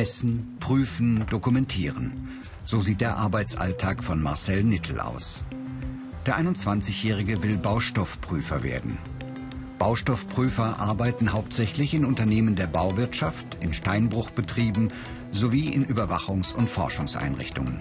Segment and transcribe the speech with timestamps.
[0.00, 2.40] Messen, prüfen, dokumentieren.
[2.64, 5.44] So sieht der Arbeitsalltag von Marcel Nittel aus.
[6.24, 8.96] Der 21-Jährige will Baustoffprüfer werden.
[9.78, 14.90] Baustoffprüfer arbeiten hauptsächlich in Unternehmen der Bauwirtschaft, in Steinbruchbetrieben
[15.32, 17.80] sowie in Überwachungs- und Forschungseinrichtungen.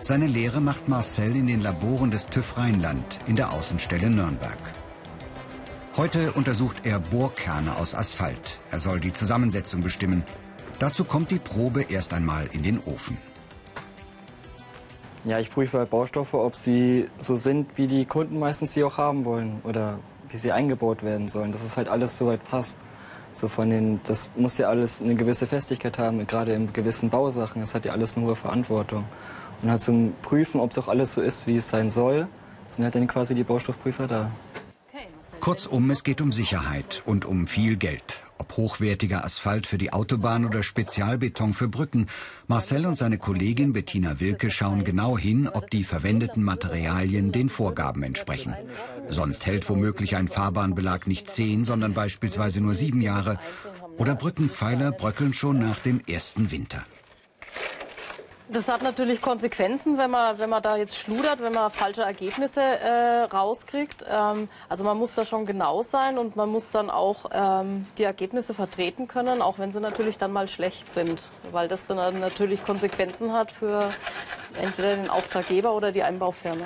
[0.00, 4.58] Seine Lehre macht Marcel in den Laboren des TÜV Rheinland in der Außenstelle Nürnberg.
[5.96, 8.58] Heute untersucht er Bohrkerne aus Asphalt.
[8.72, 10.24] Er soll die Zusammensetzung bestimmen.
[10.78, 13.16] Dazu kommt die Probe erst einmal in den Ofen.
[15.24, 18.96] Ja, ich prüfe halt Baustoffe, ob sie so sind, wie die Kunden meistens sie auch
[18.98, 19.98] haben wollen oder
[20.30, 22.76] wie sie eingebaut werden sollen, dass es halt alles soweit passt.
[23.32, 27.60] So von den, das muss ja alles eine gewisse Festigkeit haben, gerade in gewissen Bausachen.
[27.60, 29.04] Das hat ja alles eine hohe Verantwortung.
[29.62, 32.28] Und halt zum Prüfen, ob es auch alles so ist, wie es sein soll,
[32.68, 34.30] sind halt dann quasi die Baustoffprüfer da.
[35.40, 38.22] Kurzum, es geht um Sicherheit und um viel Geld.
[38.38, 42.08] Ob hochwertiger Asphalt für die Autobahn oder Spezialbeton für Brücken.
[42.46, 48.02] Marcel und seine Kollegin Bettina Wilke schauen genau hin, ob die verwendeten Materialien den Vorgaben
[48.02, 48.54] entsprechen.
[49.08, 53.38] Sonst hält womöglich ein Fahrbahnbelag nicht zehn, sondern beispielsweise nur sieben Jahre.
[53.96, 56.84] Oder Brückenpfeiler bröckeln schon nach dem ersten Winter.
[58.50, 62.62] Das hat natürlich Konsequenzen, wenn man, wenn man da jetzt schludert, wenn man falsche Ergebnisse
[62.62, 64.06] äh, rauskriegt.
[64.10, 68.04] Ähm, also man muss da schon genau sein und man muss dann auch ähm, die
[68.04, 71.20] Ergebnisse vertreten können, auch wenn sie natürlich dann mal schlecht sind,
[71.52, 73.90] weil das dann natürlich Konsequenzen hat für
[74.62, 76.64] entweder den Auftraggeber oder die Einbaufirma.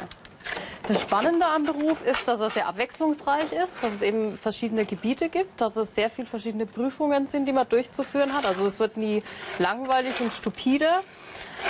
[0.87, 5.29] Das Spannende am Beruf ist, dass er sehr abwechslungsreich ist, dass es eben verschiedene Gebiete
[5.29, 8.47] gibt, dass es sehr viele verschiedene Prüfungen sind, die man durchzuführen hat.
[8.47, 9.23] Also es wird nie
[9.59, 10.89] langweilig und stupide.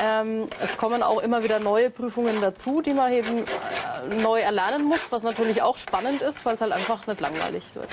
[0.00, 4.84] Ähm, es kommen auch immer wieder neue Prüfungen dazu, die man eben äh, neu erlernen
[4.84, 7.88] muss, was natürlich auch spannend ist, weil es halt einfach nicht langweilig wird.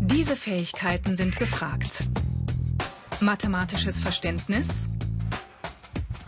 [0.00, 2.08] Diese Fähigkeiten sind gefragt.
[3.20, 4.88] Mathematisches Verständnis,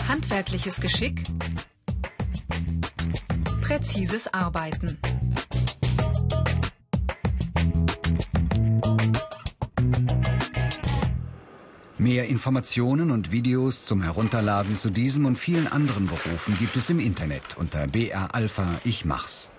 [0.09, 1.23] handwerkliches Geschick,
[3.61, 4.99] präzises Arbeiten.
[12.01, 16.99] Mehr Informationen und Videos zum Herunterladen zu diesem und vielen anderen Berufen gibt es im
[16.99, 19.51] Internet unter BR Alpha Ich mach's.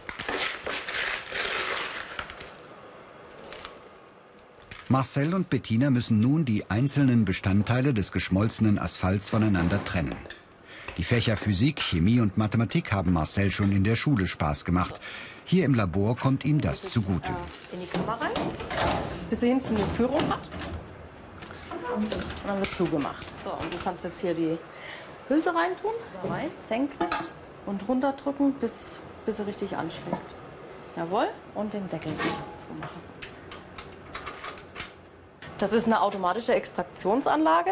[4.90, 10.16] Marcel und Bettina müssen nun die einzelnen Bestandteile des geschmolzenen Asphalts voneinander trennen.
[10.98, 15.00] Die Fächer Physik, Chemie und Mathematik haben Marcel schon in der Schule Spaß gemacht.
[15.46, 17.34] Hier im Labor kommt ihm das zugute.
[17.72, 18.32] In die Kammer rein,
[19.30, 20.42] bis sie hinten eine Führung hat.
[21.96, 22.16] Und
[22.48, 23.26] dann wird zugemacht.
[23.44, 24.58] So, und du kannst jetzt hier die
[25.28, 25.92] Hülse reintun,
[26.30, 27.30] rein, senkrecht
[27.66, 28.94] und runterdrücken, bis,
[29.26, 30.36] bis er richtig anschlägt.
[30.96, 32.14] Jawohl, und den Deckel
[32.68, 33.02] zumachen.
[35.58, 37.72] Das ist eine automatische Extraktionsanlage.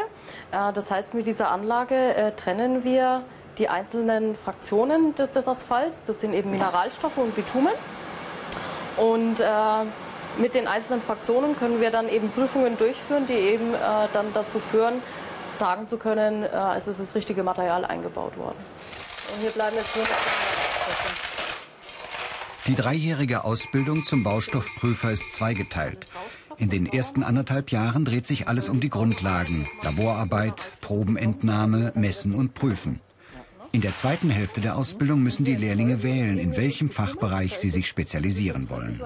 [0.51, 3.23] Äh, das heißt, mit dieser Anlage äh, trennen wir
[3.57, 6.03] die einzelnen Fraktionen des, des Asphalts.
[6.05, 7.73] Das sind eben Mineralstoffe und Bitumen.
[8.95, 9.45] Und äh,
[10.39, 13.77] mit den einzelnen Fraktionen können wir dann eben Prüfungen durchführen, die eben äh,
[14.13, 14.95] dann dazu führen,
[15.57, 18.57] sagen zu können, äh, es ist das richtige Material eingebaut worden.
[19.33, 20.05] Und hier bleiben jetzt nur
[22.67, 26.05] die dreijährige Ausbildung zum Baustoffprüfer ist zweigeteilt.
[26.57, 32.53] In den ersten anderthalb Jahren dreht sich alles um die Grundlagen, Laborarbeit, Probenentnahme, Messen und
[32.53, 32.99] Prüfen.
[33.71, 37.87] In der zweiten Hälfte der Ausbildung müssen die Lehrlinge wählen, in welchem Fachbereich sie sich
[37.87, 38.99] spezialisieren wollen.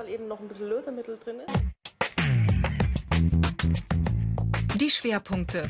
[4.75, 5.69] Die Schwerpunkte.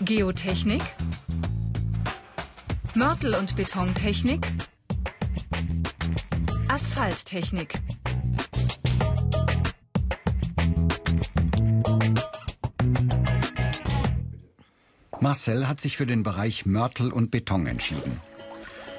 [0.00, 0.82] Geotechnik,
[2.94, 4.46] Mörtel- und Betontechnik,
[6.68, 7.80] Asphalttechnik.
[15.24, 18.20] Marcel hat sich für den Bereich Mörtel und Beton entschieden.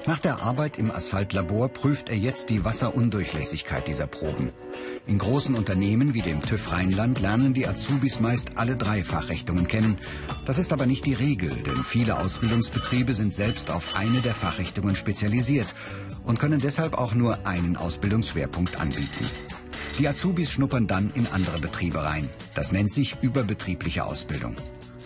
[0.06, 4.50] Nach der Arbeit im Asphaltlabor prüft er jetzt die Wasserundurchlässigkeit dieser Proben.
[5.06, 9.98] In großen Unternehmen wie dem TÜV Rheinland lernen die Azubis meist alle drei Fachrichtungen kennen.
[10.46, 14.96] Das ist aber nicht die Regel, denn viele Ausbildungsbetriebe sind selbst auf eine der Fachrichtungen
[14.96, 15.68] spezialisiert
[16.24, 19.30] und können deshalb auch nur einen Ausbildungsschwerpunkt anbieten.
[20.00, 22.28] Die Azubis schnuppern dann in andere Betriebe rein.
[22.56, 24.56] Das nennt sich überbetriebliche Ausbildung.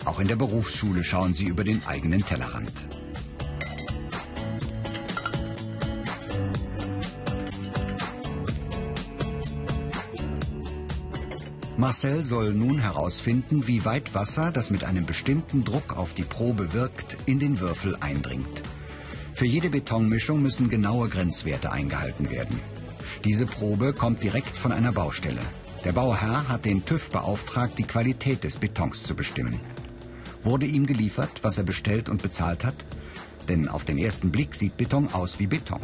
[0.05, 2.71] Auch in der Berufsschule schauen sie über den eigenen Tellerrand.
[11.77, 16.73] Marcel soll nun herausfinden, wie weit Wasser, das mit einem bestimmten Druck auf die Probe
[16.73, 18.61] wirkt, in den Würfel eindringt.
[19.33, 22.59] Für jede Betonmischung müssen genaue Grenzwerte eingehalten werden.
[23.23, 25.41] Diese Probe kommt direkt von einer Baustelle.
[25.83, 29.59] Der Bauherr hat den TÜV beauftragt, die Qualität des Betons zu bestimmen.
[30.43, 32.85] Wurde ihm geliefert, was er bestellt und bezahlt hat?
[33.47, 35.81] Denn auf den ersten Blick sieht Beton aus wie Beton.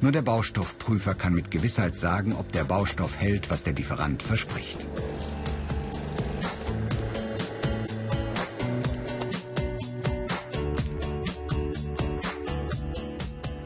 [0.00, 4.86] Nur der Baustoffprüfer kann mit Gewissheit sagen, ob der Baustoff hält, was der Lieferant verspricht.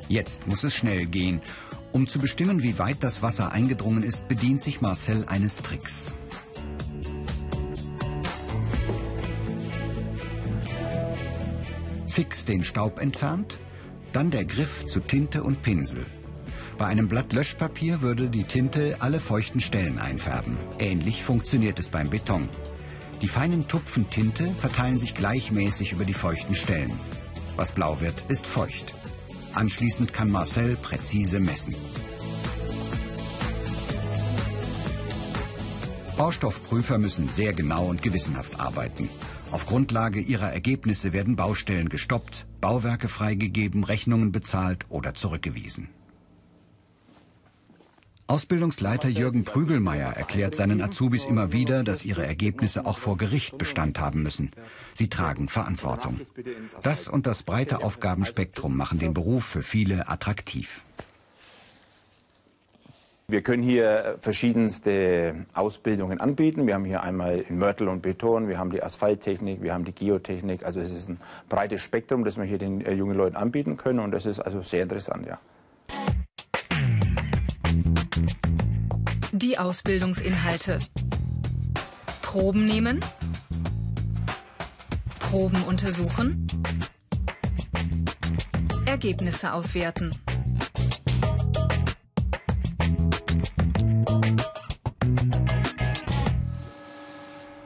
[0.08, 1.40] Jetzt muss es schnell gehen.
[1.92, 6.12] Um zu bestimmen, wie weit das Wasser eingedrungen ist, bedient sich Marcel eines Tricks.
[12.14, 13.58] Fix den Staub entfernt,
[14.12, 16.04] dann der Griff zu Tinte und Pinsel.
[16.78, 20.56] Bei einem Blatt Löschpapier würde die Tinte alle feuchten Stellen einfärben.
[20.78, 22.48] Ähnlich funktioniert es beim Beton.
[23.20, 26.92] Die feinen Tupfen Tinte verteilen sich gleichmäßig über die feuchten Stellen.
[27.56, 28.94] Was blau wird, ist feucht.
[29.52, 31.74] Anschließend kann Marcel präzise messen.
[36.16, 39.08] Baustoffprüfer müssen sehr genau und gewissenhaft arbeiten.
[39.54, 45.90] Auf Grundlage ihrer Ergebnisse werden Baustellen gestoppt, Bauwerke freigegeben, Rechnungen bezahlt oder zurückgewiesen.
[48.26, 54.00] Ausbildungsleiter Jürgen Prügelmeier erklärt seinen Azubis immer wieder, dass ihre Ergebnisse auch vor Gericht Bestand
[54.00, 54.50] haben müssen.
[54.92, 56.20] Sie tragen Verantwortung.
[56.82, 60.82] Das und das breite Aufgabenspektrum machen den Beruf für viele attraktiv.
[63.26, 66.66] Wir können hier verschiedenste Ausbildungen anbieten.
[66.66, 69.94] Wir haben hier einmal in Mörtel und Beton, wir haben die Asphalttechnik, wir haben die
[69.94, 70.62] Geotechnik.
[70.62, 71.18] Also es ist ein
[71.48, 74.60] breites Spektrum, das wir hier den äh, jungen Leuten anbieten können und das ist also
[74.60, 75.38] sehr interessant, ja.
[79.32, 80.80] Die Ausbildungsinhalte.
[82.20, 83.00] Proben nehmen.
[85.18, 86.46] Proben untersuchen.
[88.84, 90.10] Ergebnisse auswerten.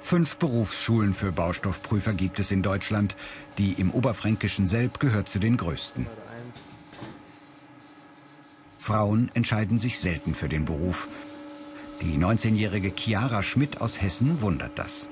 [0.08, 3.14] Fünf Berufsschulen für Baustoffprüfer gibt es in Deutschland.
[3.58, 6.06] Die im oberfränkischen Selb gehört zu den größten.
[8.78, 11.08] Frauen entscheiden sich selten für den Beruf.
[12.00, 15.10] Die 19-jährige Chiara Schmidt aus Hessen wundert das.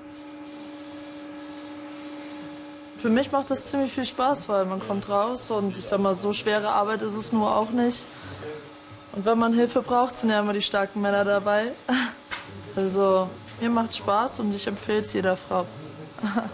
[2.97, 6.15] Für mich macht das ziemlich viel Spaß, weil man kommt raus und ich sag mal,
[6.15, 8.07] so schwere Arbeit ist es nur auch nicht.
[9.13, 11.73] Und wenn man Hilfe braucht, sind ja immer die starken Männer dabei.
[12.75, 15.67] Also mir macht Spaß und ich empfehle es jeder Frau.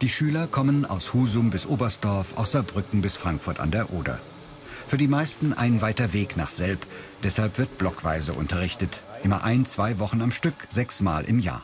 [0.00, 4.18] Die Schüler kommen aus Husum bis Oberstdorf, aus Saarbrücken bis Frankfurt an der Oder.
[4.86, 6.84] Für die meisten ein weiter Weg nach Selb.
[7.22, 9.00] Deshalb wird blockweise unterrichtet.
[9.22, 11.62] Immer ein, zwei Wochen am Stück, sechsmal im Jahr.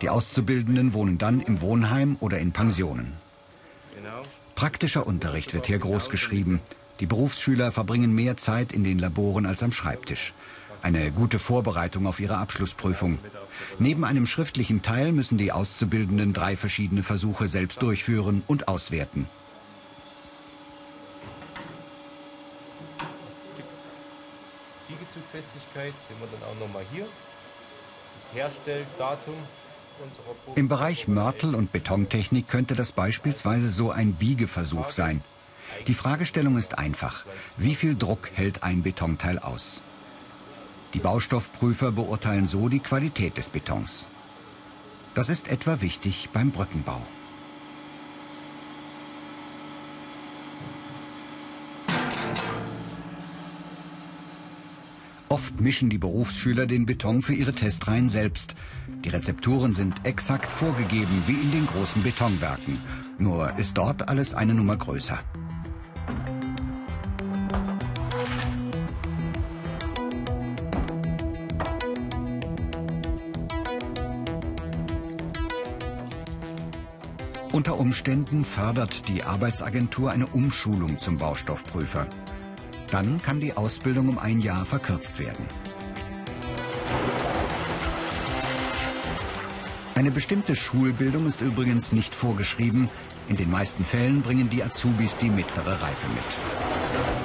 [0.00, 3.12] Die Auszubildenden wohnen dann im Wohnheim oder in Pensionen.
[4.54, 6.60] Praktischer Unterricht wird hier groß geschrieben.
[6.98, 10.32] Die Berufsschüler verbringen mehr Zeit in den Laboren als am Schreibtisch.
[10.82, 13.18] Eine gute Vorbereitung auf ihre Abschlussprüfung.
[13.78, 19.28] Neben einem schriftlichen Teil müssen die Auszubildenden drei verschiedene Versuche selbst durchführen und auswerten.
[24.88, 27.04] Liegezugfestigkeit sehen wir dann auch nochmal hier.
[27.04, 29.34] Das Herstelldatum.
[30.54, 35.22] Im Bereich Mörtel und Betontechnik könnte das beispielsweise so ein Biegeversuch sein.
[35.88, 37.24] Die Fragestellung ist einfach.
[37.56, 39.80] Wie viel Druck hält ein Betonteil aus?
[40.94, 44.06] Die Baustoffprüfer beurteilen so die Qualität des Betons.
[45.14, 47.02] Das ist etwa wichtig beim Brückenbau.
[55.28, 58.54] Oft mischen die Berufsschüler den Beton für ihre Testreihen selbst.
[59.04, 62.78] Die Rezepturen sind exakt vorgegeben wie in den großen Betonwerken.
[63.18, 65.18] Nur ist dort alles eine Nummer größer.
[77.50, 82.06] Unter Umständen fördert die Arbeitsagentur eine Umschulung zum Baustoffprüfer.
[82.90, 85.46] Dann kann die Ausbildung um ein Jahr verkürzt werden.
[89.94, 92.90] Eine bestimmte Schulbildung ist übrigens nicht vorgeschrieben.
[93.28, 97.17] In den meisten Fällen bringen die Azubis die mittlere Reife mit.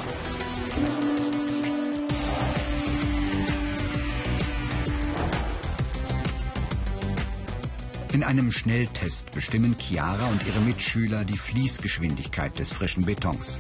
[8.13, 13.59] In einem Schnelltest bestimmen Chiara und ihre Mitschüler die Fließgeschwindigkeit des frischen Betons.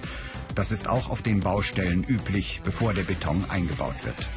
[0.53, 4.29] Das ist auch auf den Baustellen üblich, bevor der Beton eingebaut wird.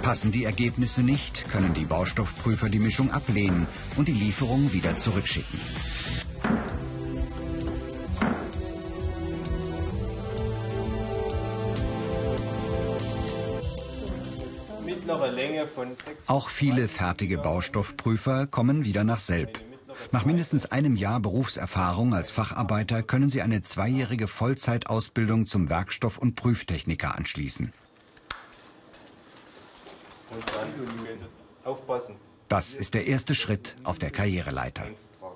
[0.00, 5.60] Passen die Ergebnisse nicht, können die Baustoffprüfer die Mischung ablehnen und die Lieferung wieder zurückschicken.
[16.26, 19.60] Auch viele fertige Baustoffprüfer kommen wieder nach Selb.
[20.10, 26.34] Nach mindestens einem Jahr Berufserfahrung als Facharbeiter können sie eine zweijährige Vollzeitausbildung zum Werkstoff- und
[26.34, 27.72] Prüftechniker anschließen.
[32.48, 34.84] Das ist der erste Schritt auf der Karriereleiter.
[35.20, 35.28] Bei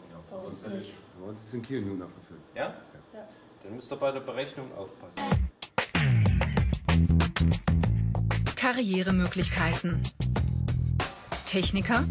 [1.28, 2.40] uns ist in Kiel nun aufgefüllt.
[2.54, 2.75] Ja?
[3.62, 5.23] Dann müsst ihr bei der Berechnung aufpassen.
[8.66, 10.02] Karrieremöglichkeiten.
[11.44, 12.04] Techniker.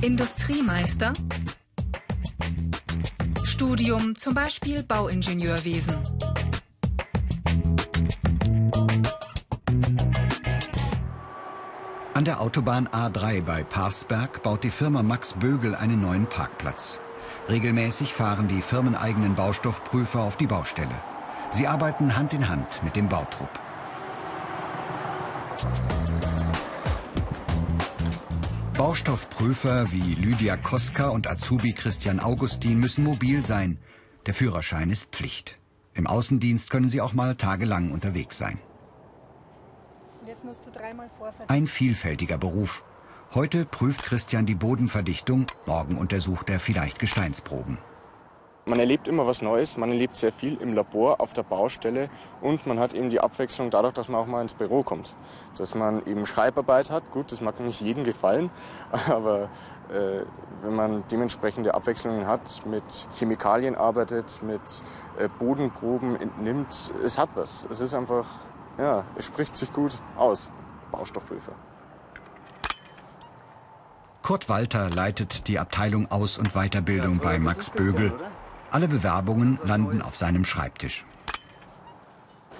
[0.00, 1.12] Industriemeister.
[3.44, 5.98] Studium, zum Beispiel Bauingenieurwesen.
[12.14, 17.02] An der Autobahn A3 bei Parsberg baut die Firma Max Bögel einen neuen Parkplatz.
[17.50, 20.96] Regelmäßig fahren die firmeneigenen Baustoffprüfer auf die Baustelle.
[21.52, 23.67] Sie arbeiten Hand in Hand mit dem Bautrupp.
[28.76, 33.78] Baustoffprüfer wie Lydia Koska und Azubi Christian Augustin müssen mobil sein.
[34.26, 35.56] Der Führerschein ist Pflicht.
[35.94, 38.60] Im Außendienst können sie auch mal tagelang unterwegs sein.
[40.26, 41.48] Jetzt musst du dreimal vorfahren.
[41.48, 42.84] Ein vielfältiger Beruf.
[43.34, 47.78] Heute prüft Christian die Bodenverdichtung, morgen untersucht er vielleicht Gesteinsproben.
[48.68, 52.10] Man erlebt immer was Neues, man erlebt sehr viel im Labor, auf der Baustelle
[52.42, 55.14] und man hat eben die Abwechslung dadurch, dass man auch mal ins Büro kommt.
[55.56, 58.50] Dass man eben Schreibarbeit hat, gut, das mag nicht jedem gefallen,
[59.08, 59.44] aber
[59.88, 60.20] äh,
[60.60, 64.60] wenn man dementsprechende Abwechslungen hat, mit Chemikalien arbeitet, mit
[65.18, 67.66] äh, Bodenproben entnimmt, es hat was.
[67.70, 68.26] Es ist einfach,
[68.76, 70.52] ja, es spricht sich gut aus,
[70.92, 71.52] Baustoffprüfer.
[74.20, 78.12] Kurt Walter leitet die Abteilung Aus- und Weiterbildung bei Max Bögel.
[78.70, 81.06] Alle Bewerbungen landen auf seinem Schreibtisch.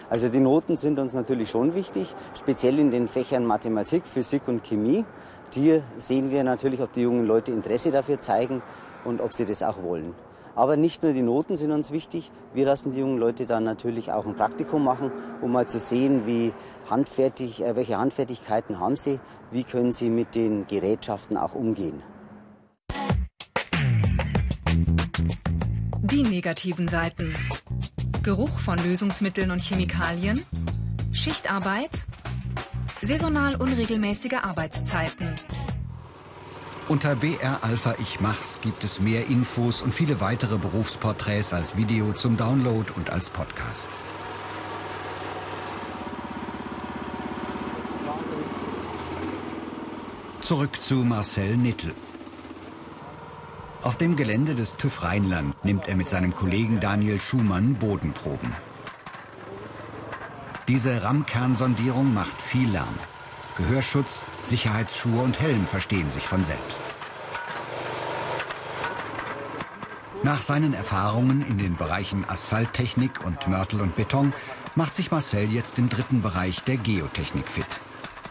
[0.08, 4.64] Also die Noten sind uns natürlich schon wichtig, speziell in den Fächern Mathematik, Physik und
[4.64, 5.04] Chemie.
[5.52, 8.62] Hier sehen wir natürlich, ob die jungen Leute Interesse dafür zeigen
[9.04, 10.14] und ob sie das auch wollen.
[10.54, 14.10] Aber nicht nur die Noten sind uns wichtig, wir lassen die jungen Leute dann natürlich
[14.10, 15.12] auch ein Praktikum machen,
[15.42, 16.54] um mal zu sehen, wie
[16.88, 22.02] handfertig, äh, welche Handfertigkeiten haben sie, wie können sie mit den Gerätschaften auch umgehen.
[26.48, 27.36] Negativen Seiten.
[28.22, 30.46] Geruch von Lösungsmitteln und Chemikalien.
[31.12, 32.06] Schichtarbeit.
[33.02, 35.34] Saisonal unregelmäßige Arbeitszeiten.
[36.88, 42.14] Unter BR Alpha Ich Mach's gibt es mehr Infos und viele weitere Berufsporträts als Video
[42.14, 43.90] zum Download und als Podcast.
[50.40, 51.92] Zurück zu Marcel Nittel.
[53.82, 58.52] Auf dem Gelände des TÜV Rheinland nimmt er mit seinem Kollegen Daniel Schumann Bodenproben.
[60.66, 62.94] Diese Rammkernsondierung macht viel Lärm.
[63.56, 66.82] Gehörschutz, Sicherheitsschuhe und Helm verstehen sich von selbst.
[70.24, 74.32] Nach seinen Erfahrungen in den Bereichen Asphalttechnik und Mörtel und Beton
[74.74, 77.66] macht sich Marcel jetzt im dritten Bereich der Geotechnik fit.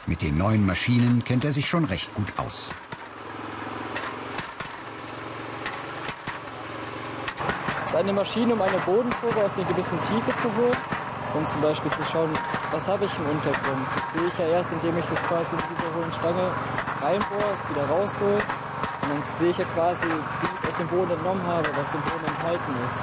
[0.06, 2.74] Mit den neuen Maschinen kennt er sich schon recht gut aus.
[7.87, 10.78] Das ist eine Maschine, um eine Bodenprobe aus einer gewissen Tiefe zu holen,
[11.34, 12.30] um zum Beispiel zu schauen,
[12.72, 13.88] was habe ich im Untergrund.
[13.96, 16.52] Das sehe ich ja erst, indem ich das quasi in diese hohlen Stange
[17.02, 18.36] reinbohre, es wieder raushole.
[18.36, 21.92] Und dann sehe ich ja quasi, wie ich es aus dem Boden entnommen habe, was
[21.94, 23.00] im Boden enthalten ist.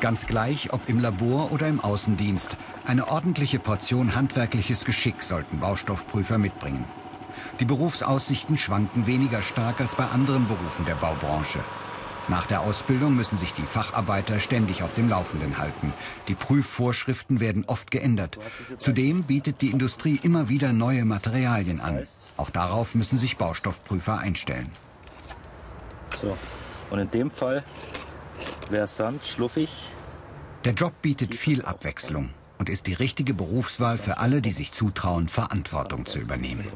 [0.00, 2.56] Ganz gleich, ob im Labor oder im Außendienst,
[2.86, 6.84] eine ordentliche Portion handwerkliches Geschick sollten Baustoffprüfer mitbringen.
[7.60, 11.60] Die Berufsaussichten schwanken weniger stark als bei anderen Berufen der Baubranche.
[12.28, 15.94] Nach der Ausbildung müssen sich die Facharbeiter ständig auf dem Laufenden halten.
[16.28, 18.38] Die Prüfvorschriften werden oft geändert.
[18.78, 22.06] Zudem bietet die Industrie immer wieder neue Materialien an.
[22.36, 24.68] Auch darauf müssen sich Baustoffprüfer einstellen.
[26.20, 26.36] So.
[26.90, 27.64] Und in dem Fall
[28.70, 29.70] wäre Sand schluffig.
[30.64, 35.28] Der Job bietet viel Abwechslung und ist die richtige Berufswahl für alle, die sich zutrauen,
[35.28, 36.66] Verantwortung zu übernehmen.